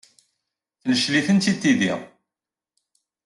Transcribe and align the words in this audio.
Tencel-itent-id 0.81 1.57
tidi. 1.61 1.93